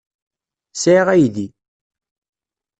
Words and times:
Sɛiɣ 0.81 1.07
aydi. 1.13 1.47